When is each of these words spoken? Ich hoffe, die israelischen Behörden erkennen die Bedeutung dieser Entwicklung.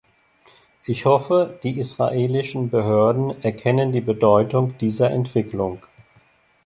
Ich 0.87 1.05
hoffe, 1.05 1.59
die 1.61 1.77
israelischen 1.77 2.71
Behörden 2.71 3.39
erkennen 3.43 3.91
die 3.91 4.01
Bedeutung 4.01 4.75
dieser 4.79 5.11
Entwicklung. 5.11 5.85